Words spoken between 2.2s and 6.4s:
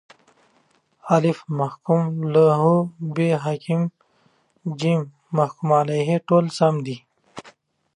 له ب: حاکم ج: محکوم علیه د: